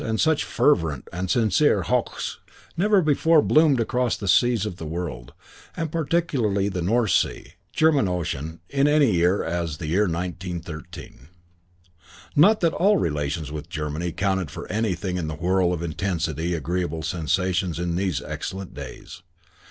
and 0.03 0.19
such 0.19 0.43
fervent 0.45 1.07
and 1.13 1.29
sincere 1.29 1.83
"Hochs!" 1.83 2.39
never 2.75 3.03
boomed 3.03 3.79
across 3.79 4.17
the 4.17 4.27
seas 4.27 4.65
of 4.65 4.77
the 4.77 4.85
world, 4.87 5.31
and 5.77 5.91
particularly 5.91 6.69
the 6.69 6.81
North 6.81 7.11
Sea 7.11 7.27
or 7.29 7.31
(nice 7.31 7.33
and 7.33 7.33
friendly 7.37 7.51
to 7.51 7.51
think) 7.51 7.75
German 7.75 8.07
Ocean, 8.07 8.59
in 8.67 8.87
any 8.87 9.11
year 9.11 9.43
as 9.43 9.73
in 9.73 9.77
the 9.77 9.85
year 9.89 10.07
1913. 10.07 11.03
II 11.13 11.19
Not 12.35 12.61
that 12.61 12.73
relations 12.97 13.51
with 13.51 13.69
Germany 13.69 14.11
counted 14.11 14.49
for 14.49 14.67
anything 14.71 15.17
in 15.17 15.27
the 15.27 15.35
whirl 15.35 15.71
of 15.71 15.83
intensely 15.83 16.55
agreeable 16.55 17.03
sensations 17.03 17.77
of 17.77 17.95
these 17.95 18.23
excellent 18.23 18.73
days. 18.73 19.21